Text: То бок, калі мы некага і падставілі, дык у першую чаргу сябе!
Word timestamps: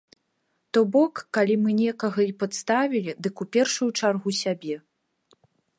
То 0.77 0.81
бок, 0.95 1.13
калі 1.37 1.55
мы 1.65 1.69
некага 1.83 2.21
і 2.31 2.33
падставілі, 2.41 3.11
дык 3.27 3.35
у 3.47 3.49
першую 3.59 3.89
чаргу 4.03 4.29
сябе! 4.43 4.75